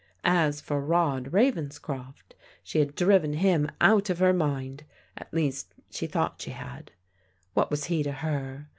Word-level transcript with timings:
As 0.25 0.61
for 0.61 0.81
Rod 0.81 1.31
Ravenscroft, 1.31 2.33
she 2.63 2.79
had 2.79 2.95
driven 2.95 3.33
him 3.33 3.69
out 3.79 4.09
of 4.09 4.17
her 4.17 4.33
mind, 4.33 4.83
at 5.15 5.31
least 5.31 5.75
she 5.91 6.07
thought 6.07 6.41
she 6.41 6.49
had. 6.49 6.89
What 7.53 7.69
was 7.69 7.83
he 7.85 8.01
to 8.01 8.11
her? 8.11 8.67